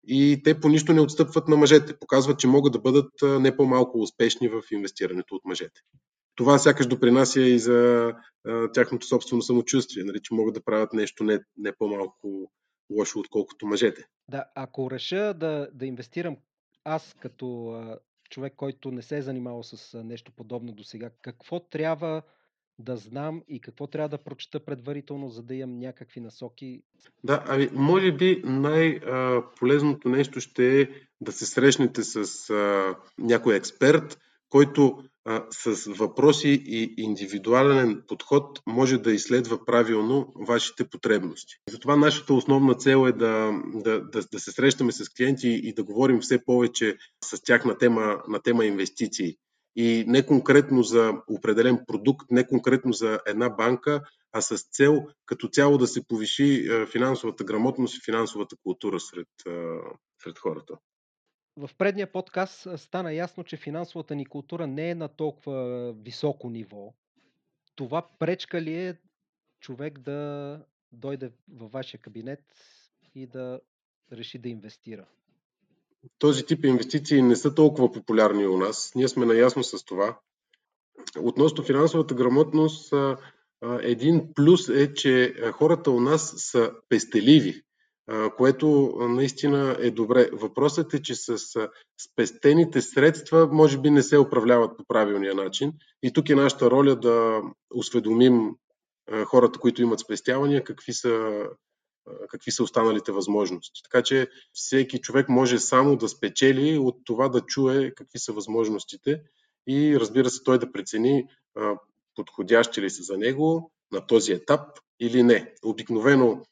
и 0.09 0.43
те 0.45 0.61
по 0.61 0.69
нищо 0.69 0.93
не 0.93 1.01
отстъпват 1.01 1.49
на 1.49 1.57
мъжете. 1.57 1.99
Показват, 1.99 2.39
че 2.39 2.47
могат 2.47 2.73
да 2.73 2.79
бъдат 2.79 3.13
не 3.23 3.57
по-малко 3.57 3.99
успешни 3.99 4.49
в 4.49 4.63
инвестирането 4.71 5.35
от 5.35 5.45
мъжете. 5.45 5.81
Това 6.35 6.59
сякаш 6.59 6.87
допринася 6.87 7.41
и 7.41 7.59
за 7.59 8.13
тяхното 8.75 9.07
собствено 9.07 9.43
самочувствие, 9.43 10.05
нали, 10.05 10.21
че 10.23 10.35
могат 10.35 10.55
да 10.55 10.65
правят 10.65 10.93
нещо 10.93 11.25
не, 11.25 11.41
не 11.57 11.73
по-малко 11.79 12.53
лошо, 12.91 13.19
отколкото 13.19 13.67
мъжете. 13.67 14.05
Да, 14.29 14.45
ако 14.55 14.91
реша 14.91 15.35
да, 15.35 15.69
да 15.73 15.87
инвестирам 15.87 16.37
аз 16.85 17.15
като 17.21 17.79
човек, 18.31 18.53
който 18.57 18.91
не 18.91 19.03
се 19.03 19.19
е 19.19 19.23
занимавал 19.23 19.63
с 19.63 20.03
нещо 20.05 20.33
подобно 20.33 20.73
до 20.73 20.85
сега, 20.85 21.11
какво 21.23 21.61
трябва 21.61 22.23
да 22.79 22.97
знам 22.97 23.43
и 23.49 23.61
какво 23.61 23.87
трябва 23.87 24.09
да 24.09 24.19
прочета 24.19 24.61
предварително, 24.61 25.29
за 25.29 25.43
да 25.43 25.55
имам 25.55 25.79
някакви 25.79 26.21
насоки? 26.21 26.83
Да, 27.25 27.45
ами, 27.47 27.69
може 27.73 28.13
би 28.13 28.43
най-полезното 28.45 30.09
нещо 30.09 30.41
ще 30.41 30.81
е 30.81 30.89
да 31.21 31.33
се 31.33 31.47
срещнете 31.47 32.03
с 32.03 32.51
а, 32.51 32.97
някой 33.19 33.57
експерт, 33.57 34.19
който 34.49 34.99
а, 35.25 35.47
с 35.51 35.93
въпроси 35.93 36.63
и 36.67 36.95
индивидуален 36.97 38.03
подход 38.09 38.63
може 38.67 38.99
да 38.99 39.13
изследва 39.13 39.65
правилно 39.65 40.33
вашите 40.49 40.89
потребности. 40.89 41.55
Затова 41.71 41.97
нашата 41.97 42.35
основна 42.35 42.75
цел 42.75 43.07
е 43.09 43.13
да, 43.13 43.53
да, 43.75 44.01
да, 44.01 44.21
да 44.33 44.41
се 44.41 44.53
срещаме 44.53 44.93
с 44.93 45.09
клиенти 45.09 45.61
и 45.65 45.75
да 45.75 45.85
говорим 45.85 46.21
все 46.21 46.45
повече 46.45 46.97
с 47.25 47.43
тях 47.43 47.65
на 47.65 47.79
тема, 47.79 48.23
на 48.29 48.43
тема 48.43 48.65
инвестиции 48.65 49.37
и 49.77 50.05
не 50.09 50.27
конкретно 50.27 50.83
за 50.83 51.13
определен 51.29 51.85
продукт, 51.87 52.31
не 52.31 52.47
конкретно 52.47 52.93
за 52.93 53.21
една 53.27 53.49
банка, 53.51 54.03
а 54.33 54.41
с 54.41 54.69
цел 54.71 55.07
като 55.27 55.49
цяло 55.49 55.79
да 55.79 55.87
се 55.87 56.07
повиши 56.09 56.69
финансовата 56.93 57.45
грамотност 57.45 57.97
и 57.97 58.05
финансовата 58.05 58.57
култура 58.63 59.01
сред, 59.01 59.29
сред 60.23 60.39
хората. 60.39 60.75
В 61.57 61.71
предния 61.79 62.13
подкаст 62.13 62.69
стана 62.77 63.13
ясно, 63.13 63.45
че 63.45 63.57
финансовата 63.57 64.15
ни 64.15 64.27
култура 64.27 64.67
не 64.67 64.91
е 64.91 64.95
на 64.95 65.09
толкова 65.09 65.93
високо 65.93 66.51
ниво. 66.51 66.95
Това 67.75 68.07
пречка 68.19 68.63
ли 68.63 68.75
е 68.75 68.97
човек 69.61 69.99
да 69.99 70.61
дойде 70.93 71.33
във 71.53 71.73
вашия 71.73 72.01
кабинет 72.01 72.45
и 73.15 73.27
да 73.27 73.61
реши 74.13 74.39
да 74.39 74.49
инвестира? 74.49 75.07
Този 76.19 76.47
тип 76.47 76.65
инвестиции 76.65 77.23
не 77.23 77.37
са 77.37 77.55
толкова 77.55 77.93
популярни 77.93 78.47
у 78.47 78.57
нас. 78.57 78.93
Ние 78.95 79.09
сме 79.09 79.27
наясно 79.27 79.65
с 79.65 79.85
това. 79.85 80.19
Относно 81.21 81.65
финансовата 81.65 82.15
грамотност, 82.15 82.95
един 83.81 84.29
плюс 84.35 84.69
е, 84.69 84.95
че 84.95 85.35
хората 85.53 85.91
у 85.91 86.01
нас 86.01 86.35
са 86.37 86.73
пестеливи, 86.89 87.63
което 88.37 88.97
наистина 89.01 89.77
е 89.81 89.91
добре. 89.91 90.31
Въпросът 90.33 90.95
е, 90.95 91.03
че 91.03 91.15
с 91.15 91.39
спестените 92.13 92.83
средства 92.83 93.49
може 93.53 93.79
би 93.79 93.91
не 93.91 94.03
се 94.03 94.19
управляват 94.19 94.77
по 94.77 94.85
правилния 94.89 95.35
начин. 95.35 95.73
И 96.03 96.13
тук 96.13 96.29
е 96.29 96.35
нашата 96.35 96.71
роля 96.71 96.97
да 96.97 97.43
осведомим 97.75 98.51
хората, 99.25 99.59
които 99.59 99.83
имат 99.83 100.01
спестявания, 100.01 100.65
какви 100.65 100.93
са 100.93 101.43
какви 102.29 102.51
са 102.51 102.63
останалите 102.63 103.13
възможности. 103.13 103.83
Така 103.85 104.03
че 104.03 104.29
всеки 104.53 104.99
човек 104.99 105.29
може 105.29 105.59
само 105.59 105.97
да 105.97 106.09
спечели 106.09 106.79
от 106.79 106.97
това 107.05 107.29
да 107.29 107.41
чуе 107.41 107.95
какви 107.95 108.19
са 108.19 108.33
възможностите 108.33 109.23
и 109.67 110.01
разбира 110.01 110.31
се 110.31 110.45
той 110.45 110.59
да 110.59 110.73
прецени 110.73 111.27
подходящи 112.15 112.83
ли 112.83 112.91
са 112.91 113.03
за 113.03 113.19
него 113.19 113.73
на 113.93 114.07
този 114.07 114.33
етап 114.33 114.61
или 115.01 115.23
не. 115.23 115.55
Обикновено 115.65 116.43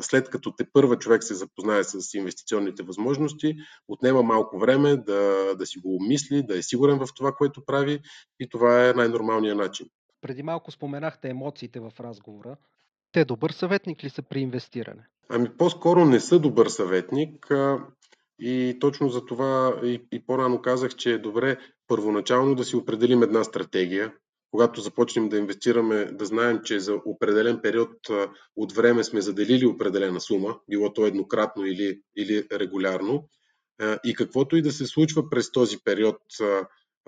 след 0.00 0.30
като 0.30 0.52
те 0.56 0.64
първа 0.72 0.98
човек 0.98 1.24
се 1.24 1.34
запознае 1.34 1.84
с 1.84 2.14
инвестиционните 2.14 2.82
възможности, 2.82 3.56
отнема 3.88 4.22
малко 4.22 4.58
време 4.58 4.96
да, 4.96 5.54
да 5.58 5.66
си 5.66 5.78
го 5.78 5.94
обмисли, 5.94 6.42
да 6.42 6.58
е 6.58 6.62
сигурен 6.62 6.98
в 6.98 7.08
това, 7.16 7.32
което 7.32 7.64
прави 7.64 8.00
и 8.40 8.48
това 8.48 8.88
е 8.88 8.92
най-нормалният 8.92 9.58
начин. 9.58 9.86
Преди 10.20 10.42
малко 10.42 10.70
споменахте 10.70 11.28
емоциите 11.28 11.80
в 11.80 11.92
разговора. 12.00 12.56
Те 13.12 13.24
добър 13.24 13.50
съветник 13.50 14.04
ли 14.04 14.10
са 14.10 14.22
при 14.22 14.40
инвестиране? 14.40 15.06
Ами 15.28 15.48
по-скоро 15.58 16.04
не 16.04 16.20
са 16.20 16.38
добър 16.38 16.68
съветник 16.68 17.52
и 18.38 18.76
точно 18.80 19.08
за 19.08 19.26
това 19.26 19.80
и, 19.84 20.00
и 20.12 20.26
по-рано 20.26 20.62
казах, 20.62 20.94
че 20.94 21.12
е 21.12 21.18
добре 21.18 21.56
първоначално 21.88 22.54
да 22.54 22.64
си 22.64 22.76
определим 22.76 23.22
една 23.22 23.44
стратегия, 23.44 24.12
когато 24.50 24.80
започнем 24.80 25.28
да 25.28 25.38
инвестираме, 25.38 26.04
да 26.04 26.24
знаем, 26.24 26.60
че 26.64 26.80
за 26.80 26.94
определен 27.06 27.60
период 27.62 27.90
от 28.56 28.72
време 28.72 29.04
сме 29.04 29.20
заделили 29.20 29.66
определена 29.66 30.20
сума, 30.20 30.58
било 30.70 30.92
то 30.92 31.06
еднократно 31.06 31.66
или, 31.66 32.00
или 32.16 32.46
регулярно, 32.52 33.28
и 34.04 34.14
каквото 34.14 34.56
и 34.56 34.62
да 34.62 34.72
се 34.72 34.86
случва 34.86 35.30
през 35.30 35.52
този 35.52 35.76
период 35.84 36.16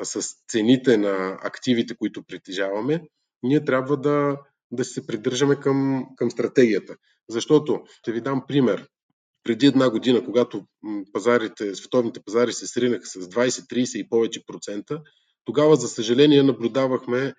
с 0.03 0.37
цените 0.49 0.97
на 0.97 1.39
активите, 1.43 1.97
които 1.97 2.23
притежаваме, 2.23 3.03
ние 3.43 3.65
трябва 3.65 3.97
да, 3.97 4.37
да 4.77 4.85
се 4.85 5.07
придържаме 5.07 5.57
към, 5.57 6.07
към 6.17 6.31
стратегията. 6.31 6.97
Защото, 7.29 7.83
ще 7.99 8.13
ви 8.13 8.21
дам 8.21 8.43
пример. 8.49 8.89
Преди 9.45 9.67
една 9.67 9.91
година, 9.91 10.25
когато 10.25 10.65
пазарите, 11.13 11.75
световните 11.75 12.21
пазари 12.25 12.53
се 12.53 12.67
сринаха 12.67 13.07
с 13.07 13.29
20, 13.29 13.49
30 13.49 13.97
и 13.99 14.09
повече 14.09 14.47
процента, 14.47 15.01
тогава, 15.45 15.77
за 15.77 15.89
съжаление, 15.89 16.43
наблюдавахме 16.43 17.35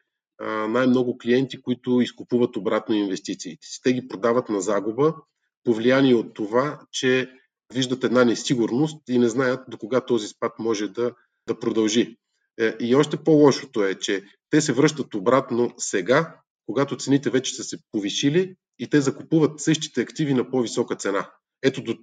най-много 0.69 1.17
клиенти, 1.17 1.61
които 1.61 2.01
изкупуват 2.01 2.55
обратно 2.55 2.95
инвестициите 2.95 3.67
си. 3.67 3.79
Те 3.83 3.93
ги 3.93 4.07
продават 4.07 4.49
на 4.49 4.61
загуба, 4.61 5.15
повлияние 5.63 6.15
от 6.15 6.33
това, 6.33 6.79
че 6.91 7.29
виждат 7.73 8.03
една 8.03 8.23
несигурност 8.23 9.09
и 9.09 9.17
не 9.19 9.29
знаят 9.29 9.59
до 9.67 9.77
кога 9.77 10.01
този 10.01 10.27
спад 10.27 10.53
може 10.59 10.87
да, 10.87 11.11
да 11.47 11.59
продължи. 11.59 12.17
Е, 12.59 12.75
и 12.79 12.95
още 12.95 13.17
по-лошото 13.17 13.83
е, 13.83 13.95
че 13.95 14.23
те 14.49 14.61
се 14.61 14.73
връщат 14.73 15.15
обратно 15.15 15.73
сега, 15.77 16.39
когато 16.65 16.97
цените 16.97 17.29
вече 17.29 17.55
са 17.55 17.63
се 17.63 17.77
повишили 17.91 18.55
и 18.79 18.89
те 18.89 19.01
закупуват 19.01 19.59
същите 19.59 20.01
активи 20.01 20.33
на 20.33 20.49
по-висока 20.49 20.95
цена. 20.95 21.31
Ето 21.63 21.83
до, 21.83 21.97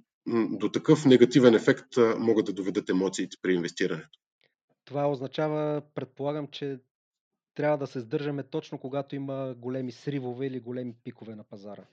до 0.51 0.69
такъв 0.69 1.05
негативен 1.05 1.55
ефект 1.55 1.87
могат 2.17 2.45
да 2.45 2.53
доведат 2.53 2.89
емоциите 2.89 3.37
при 3.41 3.53
инвестирането. 3.53 4.19
Това 4.85 5.07
означава, 5.07 5.81
предполагам, 5.95 6.47
че 6.47 6.79
трябва 7.55 7.77
да 7.77 7.87
се 7.87 7.99
сдържаме 7.99 8.43
точно 8.43 8.77
когато 8.77 9.15
има 9.15 9.55
големи 9.57 9.91
сривове 9.91 10.45
или 10.45 10.59
големи 10.59 10.93
пикове 11.03 11.35
на 11.35 11.43
пазара. 11.43 11.83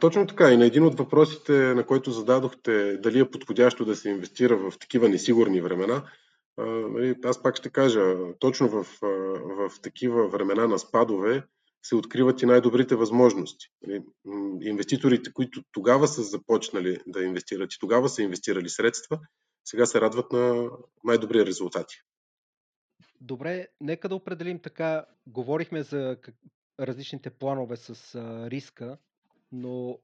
Точно 0.00 0.26
така. 0.26 0.52
И 0.52 0.56
на 0.56 0.66
един 0.66 0.84
от 0.84 0.98
въпросите, 0.98 1.52
на 1.52 1.86
който 1.86 2.10
зададохте, 2.10 2.96
дали 2.96 3.20
е 3.20 3.30
подходящо 3.30 3.84
да 3.84 3.96
се 3.96 4.08
инвестира 4.08 4.56
в 4.56 4.78
такива 4.78 5.08
несигурни 5.08 5.60
времена, 5.60 6.02
нали, 6.58 7.16
аз 7.24 7.42
пак 7.42 7.56
ще 7.56 7.70
кажа, 7.70 8.14
точно 8.38 8.68
в, 8.68 8.86
в 9.42 9.80
такива 9.82 10.28
времена 10.28 10.66
на 10.66 10.78
спадове 10.78 11.44
се 11.82 11.94
откриват 11.94 12.42
и 12.42 12.46
най-добрите 12.46 12.96
възможности. 12.96 13.66
Нали, 13.86 14.02
инвеститорите, 14.62 15.32
които 15.32 15.62
тогава 15.72 16.08
са 16.08 16.22
започнали 16.22 16.98
да 17.06 17.24
инвестират 17.24 17.74
и 17.74 17.78
тогава 17.78 18.08
са 18.08 18.22
инвестирали 18.22 18.68
средства, 18.68 19.20
сега 19.64 19.86
се 19.86 20.00
радват 20.00 20.32
на 20.32 20.70
най-добри 21.04 21.46
резултати. 21.46 21.94
Добре, 23.20 23.68
нека 23.80 24.08
да 24.08 24.14
определим 24.14 24.58
така. 24.58 25.04
Говорихме 25.26 25.82
за 25.82 26.16
различните 26.80 27.30
планове 27.30 27.76
с 27.76 28.14
риска, 28.50 28.98
но 29.52 29.98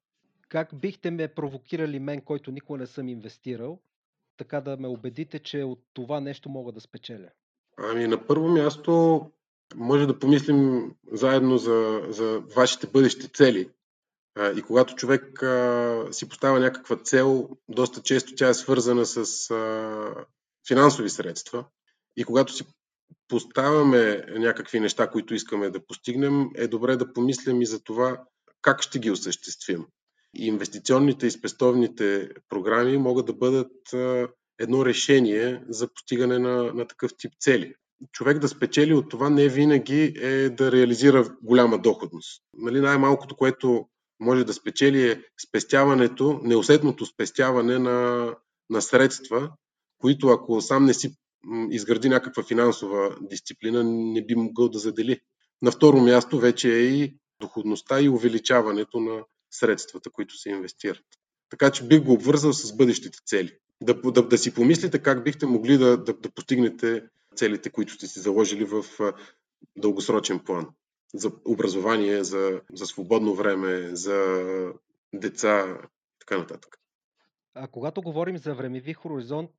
как 0.49 0.81
бихте 0.81 1.11
ме 1.11 1.29
провокирали 1.29 1.99
мен, 1.99 2.21
който 2.21 2.51
никога 2.51 2.79
не 2.79 2.87
съм 2.87 3.09
инвестирал, 3.09 3.81
така 4.41 4.61
да 4.61 4.77
ме 4.77 4.89
убедите, 4.89 5.39
че 5.39 5.63
от 5.63 5.81
това 5.93 6.21
нещо 6.21 6.49
мога 6.49 6.73
да 6.73 6.81
спечеля? 6.81 7.29
Ами 7.79 8.07
на 8.07 8.27
първо 8.27 8.49
място 8.49 9.23
може 9.75 10.07
да 10.07 10.19
помислим 10.19 10.93
заедно 11.13 11.59
за, 11.59 12.03
за 12.09 12.41
вашите 12.57 12.87
бъдещи 12.87 13.33
цели. 13.33 13.71
А, 14.35 14.51
и 14.51 14.63
когато 14.63 14.95
човек 14.95 15.43
а, 15.43 16.05
си 16.11 16.29
поставя 16.29 16.61
някаква 16.61 16.97
цел, 16.97 17.49
доста 17.69 18.03
често 18.03 18.35
тя 18.35 18.49
е 18.49 18.55
свързана 18.55 19.07
с 19.07 19.51
а, 19.51 20.25
финансови 20.69 21.11
средства. 21.11 21.65
И 22.17 22.25
когато 22.25 22.53
си 22.53 22.65
поставяме 23.29 24.25
някакви 24.29 24.81
неща, 24.81 25.11
които 25.11 25.35
искаме 25.35 25.71
да 25.71 25.87
постигнем, 25.87 26.51
е 26.55 26.69
добре 26.69 26.97
да 26.97 27.13
помислим 27.13 27.63
и 27.63 27.67
за 27.67 27.81
това 27.81 28.25
как 28.63 28.83
ще 28.83 28.99
ги 28.99 29.11
осъществим. 29.11 29.87
Инвестиционните 30.35 31.27
и 31.27 31.31
спестовните 31.31 32.29
програми 32.49 32.97
могат 32.97 33.27
да 33.27 33.33
бъдат 33.33 33.73
едно 34.59 34.85
решение 34.85 35.63
за 35.69 35.89
постигане 35.95 36.39
на, 36.39 36.73
на 36.75 36.87
такъв 36.87 37.11
тип 37.19 37.33
цели. 37.41 37.75
Човек 38.13 38.39
да 38.39 38.49
спечели 38.49 38.95
от 38.95 39.09
това 39.09 39.31
не 39.31 39.49
винаги 39.49 40.15
е 40.21 40.49
да 40.49 40.73
реализира 40.73 41.37
голяма 41.43 41.79
доходност. 41.79 42.43
Нали, 42.55 42.81
най-малкото, 42.81 43.37
което 43.37 43.87
може 44.21 44.45
да 44.45 44.53
спечели 44.53 45.11
е 45.11 45.23
спестяването, 45.49 46.41
неусетното 46.43 47.07
спестяване 47.07 47.79
на, 47.79 48.31
на 48.71 48.83
средства, 48.83 49.51
които 49.99 50.29
ако 50.29 50.61
сам 50.61 50.85
не 50.85 50.95
си 50.95 51.17
изгради 51.71 52.09
някаква 52.09 52.43
финансова 52.43 53.17
дисциплина, 53.21 53.85
не 53.85 54.27
би 54.27 54.35
могъл 54.35 54.69
да 54.69 54.79
задели. 54.79 55.21
На 55.63 55.71
второ 55.71 56.01
място 56.01 56.39
вече 56.39 56.75
е 56.75 56.81
и 56.81 57.17
доходността 57.41 58.01
и 58.01 58.09
увеличаването 58.09 59.01
на 59.01 59.25
средствата, 59.51 60.11
които 60.11 60.37
се 60.37 60.51
инвестират. 60.51 61.05
Така 61.51 61.71
че 61.71 61.87
бих 61.87 62.03
го 62.03 62.13
обвързал 62.13 62.53
с 62.53 62.77
бъдещите 62.77 63.19
цели. 63.27 63.57
Да, 63.83 63.95
да, 63.95 64.29
да 64.29 64.39
си 64.39 64.55
помислите 64.55 64.99
как 64.99 65.25
бихте 65.25 65.47
могли 65.47 65.79
да, 65.79 65.97
да, 65.97 66.13
да 66.15 66.31
постигнете 66.31 67.03
целите, 67.37 67.71
които 67.71 67.93
сте 67.93 68.07
си 68.07 68.21
заложили 68.21 68.65
в 68.65 68.85
дългосрочен 69.77 70.39
план. 70.39 70.69
За 71.15 71.33
образование, 71.45 72.25
за, 72.25 72.61
за 72.73 72.87
свободно 72.87 73.35
време, 73.35 73.97
за 73.97 74.45
деца, 75.15 75.79
така 76.19 76.39
нататък. 76.39 76.81
А 77.55 77.69
когато 77.69 78.03
говорим 78.03 78.39
за 78.39 78.55
времеви 78.55 78.93
хоризонт, 78.93 79.51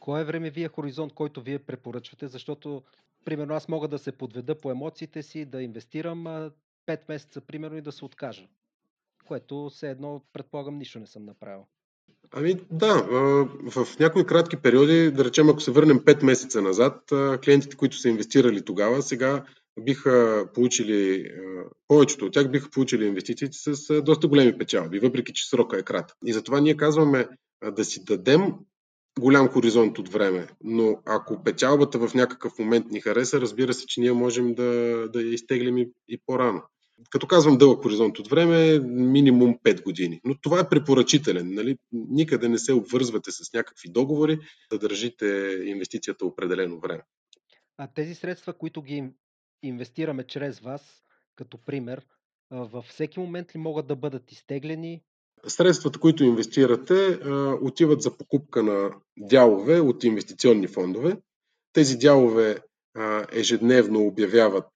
кой 0.00 0.20
е 0.20 0.24
времевия 0.24 0.68
хоризонт, 0.68 1.14
който 1.14 1.42
вие 1.42 1.58
препоръчвате? 1.58 2.28
Защото, 2.28 2.82
примерно, 3.24 3.54
аз 3.54 3.68
мога 3.68 3.88
да 3.88 3.98
се 3.98 4.12
подведа 4.12 4.60
по 4.60 4.70
емоциите 4.70 5.22
си, 5.22 5.44
да 5.44 5.62
инвестирам 5.62 6.24
5 6.24 6.50
месеца, 7.08 7.40
примерно, 7.40 7.76
и 7.76 7.82
да 7.82 7.92
се 7.92 8.04
откажа. 8.04 8.48
Което 9.30 9.70
все 9.74 9.90
едно, 9.90 10.22
предполагам, 10.32 10.78
нищо 10.78 10.98
не 10.98 11.06
съм 11.06 11.24
направил. 11.24 11.66
Ами 12.32 12.54
да, 12.70 13.02
в 13.70 13.86
някои 14.00 14.26
кратки 14.26 14.56
периоди, 14.56 15.10
да 15.10 15.24
речем, 15.24 15.48
ако 15.48 15.60
се 15.60 15.70
върнем 15.70 15.98
5 15.98 16.24
месеца 16.24 16.62
назад, 16.62 17.02
клиентите, 17.44 17.76
които 17.76 17.96
са 17.96 18.08
инвестирали 18.08 18.64
тогава, 18.64 19.02
сега 19.02 19.44
биха 19.80 20.46
получили, 20.54 21.30
повечето 21.88 22.26
от 22.26 22.32
тях 22.32 22.50
биха 22.50 22.70
получили 22.70 23.06
инвестициите 23.06 23.56
с 23.58 24.02
доста 24.02 24.28
големи 24.28 24.58
печалби, 24.58 24.98
въпреки 24.98 25.32
че 25.32 25.48
срока 25.48 25.78
е 25.78 25.82
кратък. 25.82 26.16
И 26.26 26.32
затова 26.32 26.60
ние 26.60 26.76
казваме 26.76 27.28
да 27.72 27.84
си 27.84 28.04
дадем 28.04 28.54
голям 29.20 29.48
хоризонт 29.48 29.98
от 29.98 30.08
време. 30.08 30.48
Но 30.64 31.02
ако 31.06 31.42
печалбата 31.42 32.08
в 32.08 32.14
някакъв 32.14 32.58
момент 32.58 32.86
ни 32.90 33.00
хареса, 33.00 33.40
разбира 33.40 33.74
се, 33.74 33.86
че 33.86 34.00
ние 34.00 34.12
можем 34.12 34.54
да, 34.54 35.08
да 35.12 35.22
я 35.22 35.32
изтеглим 35.32 35.78
и, 35.78 35.92
и 36.08 36.20
по-рано. 36.26 36.62
Като 37.10 37.26
казвам 37.26 37.58
дълъг 37.58 37.82
хоризонт 37.82 38.18
от 38.18 38.28
време, 38.28 38.80
минимум 38.88 39.58
5 39.64 39.82
години. 39.82 40.20
Но 40.24 40.34
това 40.40 40.60
е 40.60 40.68
препоръчителен. 40.68 41.54
Нали? 41.54 41.76
Никъде 41.92 42.48
не 42.48 42.58
се 42.58 42.72
обвързвате 42.72 43.30
с 43.30 43.52
някакви 43.54 43.88
договори 43.88 44.38
да 44.70 44.78
държите 44.78 45.26
инвестицията 45.64 46.26
определено 46.26 46.80
време. 46.80 47.02
А 47.78 47.88
тези 47.94 48.14
средства, 48.14 48.52
които 48.52 48.82
ги 48.82 49.10
инвестираме 49.62 50.24
чрез 50.26 50.60
вас, 50.60 51.02
като 51.36 51.58
пример, 51.58 52.06
във 52.50 52.84
всеки 52.84 53.20
момент 53.20 53.54
ли 53.54 53.58
могат 53.58 53.86
да 53.86 53.96
бъдат 53.96 54.32
изтеглени? 54.32 55.02
Средствата, 55.46 55.98
които 55.98 56.24
инвестирате, 56.24 57.18
отиват 57.62 58.02
за 58.02 58.16
покупка 58.16 58.62
на 58.62 58.90
дялове 59.18 59.80
от 59.80 60.04
инвестиционни 60.04 60.66
фондове. 60.66 61.16
Тези 61.72 61.96
дялове 61.96 62.58
ежедневно 63.32 64.06
обявяват 64.06 64.68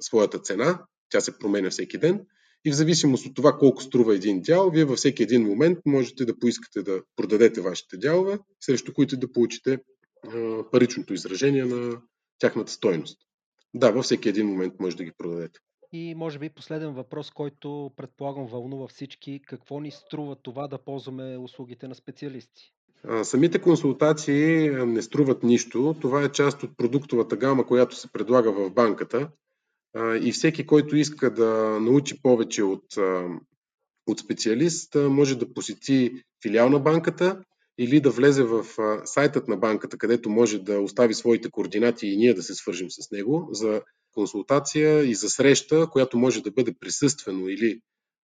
своята 0.00 0.38
цена, 0.38 0.84
тя 1.10 1.20
се 1.20 1.38
променя 1.38 1.70
всеки 1.70 1.98
ден 1.98 2.26
и 2.64 2.70
в 2.70 2.74
зависимост 2.74 3.26
от 3.26 3.34
това 3.34 3.58
колко 3.58 3.82
струва 3.82 4.14
един 4.14 4.40
дял, 4.40 4.70
вие 4.70 4.84
във 4.84 4.98
всеки 4.98 5.22
един 5.22 5.42
момент 5.42 5.78
можете 5.86 6.24
да 6.24 6.38
поискате 6.38 6.82
да 6.82 7.02
продадете 7.16 7.60
вашите 7.60 7.96
дялове, 7.96 8.38
срещу 8.60 8.92
които 8.92 9.16
да 9.16 9.32
получите 9.32 9.78
паричното 10.72 11.14
изражение 11.14 11.64
на 11.64 12.00
тяхната 12.38 12.72
стойност. 12.72 13.18
Да, 13.74 13.90
във 13.90 14.04
всеки 14.04 14.28
един 14.28 14.46
момент 14.46 14.74
може 14.80 14.96
да 14.96 15.04
ги 15.04 15.12
продадете. 15.18 15.60
И 15.92 16.14
може 16.14 16.38
би 16.38 16.48
последен 16.48 16.92
въпрос, 16.92 17.30
който 17.30 17.90
предполагам 17.96 18.46
вълнува 18.46 18.88
всички. 18.88 19.40
Какво 19.46 19.80
ни 19.80 19.90
струва 19.90 20.36
това 20.42 20.68
да 20.68 20.78
ползваме 20.78 21.36
услугите 21.36 21.88
на 21.88 21.94
специалисти? 21.94 22.72
Самите 23.22 23.58
консултации 23.58 24.70
не 24.70 25.02
струват 25.02 25.42
нищо. 25.42 25.96
Това 26.00 26.22
е 26.22 26.32
част 26.32 26.62
от 26.62 26.76
продуктовата 26.76 27.36
гама, 27.36 27.66
която 27.66 27.96
се 27.96 28.12
предлага 28.12 28.52
в 28.52 28.70
банката. 28.70 29.30
И 29.96 30.32
всеки, 30.32 30.66
който 30.66 30.96
иска 30.96 31.34
да 31.34 31.80
научи 31.80 32.22
повече 32.22 32.62
от, 32.62 32.84
от 34.06 34.18
специалист, 34.18 34.94
може 34.94 35.38
да 35.38 35.52
посети 35.52 36.12
филиал 36.42 36.68
на 36.68 36.78
банката 36.78 37.44
или 37.78 38.00
да 38.00 38.10
влезе 38.10 38.42
в 38.42 38.64
сайтът 39.04 39.48
на 39.48 39.56
банката, 39.56 39.98
където 39.98 40.30
може 40.30 40.58
да 40.58 40.80
остави 40.80 41.14
своите 41.14 41.50
координати 41.50 42.06
и 42.06 42.16
ние 42.16 42.34
да 42.34 42.42
се 42.42 42.54
свържим 42.54 42.90
с 42.90 43.10
него 43.10 43.48
за 43.52 43.82
консултация 44.12 45.02
и 45.02 45.14
за 45.14 45.30
среща, 45.30 45.86
която 45.90 46.18
може 46.18 46.42
да 46.42 46.50
бъде 46.50 46.74
присъствено 46.80 47.48
или 47.48 47.80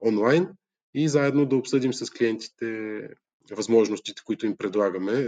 онлайн 0.06 0.48
и 0.94 1.10
заедно 1.10 1.46
да 1.46 1.56
обсъдим 1.56 1.94
с 1.94 2.10
клиентите 2.10 3.00
възможностите, 3.52 4.22
които 4.26 4.46
им 4.46 4.58
предлагаме. 4.58 5.28